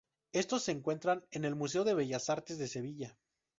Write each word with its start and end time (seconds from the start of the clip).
Estos 0.33 0.63
se 0.63 0.71
encuentran 0.71 1.23
en 1.29 1.45
el 1.45 1.53
Museo 1.53 1.83
de 1.83 1.93
Bellas 1.93 2.31
Artes 2.31 2.57
de 2.57 2.67
Sevilla. 2.67 3.15